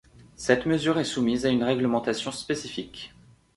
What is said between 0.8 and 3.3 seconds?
est soumise à une règlementation spécifique.